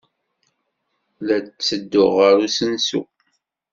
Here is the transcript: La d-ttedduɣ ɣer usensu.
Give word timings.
La 1.25 1.37
d-ttedduɣ 1.45 2.11
ɣer 2.19 2.35
usensu. 2.45 3.01